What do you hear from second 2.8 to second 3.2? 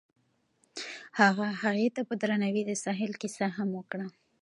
ساحل